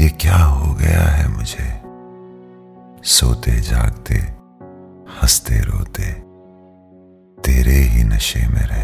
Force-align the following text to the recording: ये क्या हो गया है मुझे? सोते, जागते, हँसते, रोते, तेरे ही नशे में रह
ये 0.00 0.08
क्या 0.08 0.36
हो 0.36 0.74
गया 0.74 1.02
है 1.02 1.28
मुझे? 1.28 1.80
सोते, 3.04 3.60
जागते, 3.60 4.14
हँसते, 5.22 5.60
रोते, 5.60 6.12
तेरे 7.42 7.76
ही 7.76 8.04
नशे 8.04 8.48
में 8.48 8.66
रह 8.66 8.79